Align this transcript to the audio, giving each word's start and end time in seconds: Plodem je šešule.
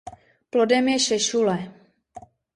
Plodem 0.55 0.89
je 0.93 0.95
šešule. 1.05 1.59